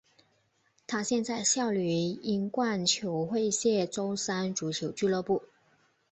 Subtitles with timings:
[0.87, 1.83] 他现在效力
[2.15, 5.43] 于英冠球会谢周三足球俱乐部。